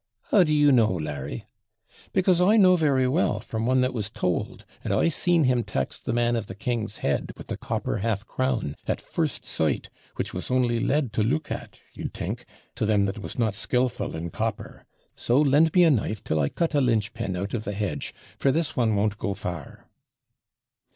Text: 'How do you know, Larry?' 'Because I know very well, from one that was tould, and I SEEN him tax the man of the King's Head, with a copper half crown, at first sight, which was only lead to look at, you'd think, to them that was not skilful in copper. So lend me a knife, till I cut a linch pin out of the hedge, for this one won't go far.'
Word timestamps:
'How 0.31 0.43
do 0.43 0.51
you 0.51 0.71
know, 0.71 0.91
Larry?' 0.91 1.45
'Because 2.11 2.41
I 2.41 2.57
know 2.57 2.75
very 2.75 3.07
well, 3.07 3.39
from 3.39 3.67
one 3.67 3.81
that 3.81 3.93
was 3.93 4.09
tould, 4.09 4.65
and 4.83 4.91
I 4.91 5.09
SEEN 5.09 5.43
him 5.43 5.63
tax 5.63 5.99
the 5.99 6.11
man 6.11 6.35
of 6.35 6.47
the 6.47 6.55
King's 6.55 6.97
Head, 7.05 7.31
with 7.37 7.51
a 7.51 7.55
copper 7.57 7.97
half 7.99 8.25
crown, 8.25 8.75
at 8.87 8.99
first 8.99 9.45
sight, 9.45 9.91
which 10.15 10.33
was 10.33 10.49
only 10.49 10.79
lead 10.79 11.13
to 11.13 11.21
look 11.21 11.51
at, 11.51 11.81
you'd 11.93 12.15
think, 12.15 12.45
to 12.77 12.87
them 12.87 13.05
that 13.05 13.19
was 13.19 13.37
not 13.37 13.53
skilful 13.53 14.15
in 14.15 14.31
copper. 14.31 14.87
So 15.15 15.39
lend 15.39 15.71
me 15.75 15.83
a 15.83 15.91
knife, 15.91 16.23
till 16.23 16.39
I 16.39 16.49
cut 16.49 16.73
a 16.73 16.81
linch 16.81 17.13
pin 17.13 17.35
out 17.35 17.53
of 17.53 17.63
the 17.63 17.73
hedge, 17.73 18.11
for 18.39 18.51
this 18.51 18.75
one 18.75 18.95
won't 18.95 19.19
go 19.19 19.35
far.' 19.35 19.85